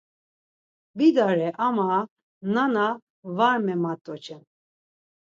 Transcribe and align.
Vidare 0.97 1.47
ama 1.65 1.89
nana 2.53 2.85
va 3.37 3.49
memat'oçen. 3.65 4.41